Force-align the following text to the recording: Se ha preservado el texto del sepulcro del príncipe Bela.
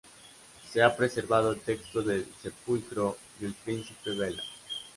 Se 0.67 0.81
ha 0.81 0.97
preservado 0.97 1.51
el 1.51 1.59
texto 1.59 2.01
del 2.01 2.25
sepulcro 2.41 3.17
del 3.39 3.53
príncipe 3.53 4.15
Bela. 4.15 4.41